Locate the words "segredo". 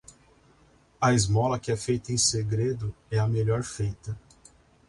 2.17-2.91